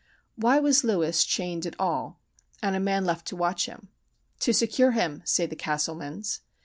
[0.35, 2.19] Why was Lewis chained at all,
[2.63, 3.89] and a man left to watch him?
[4.39, 6.39] "To secure him," say the Castlemans.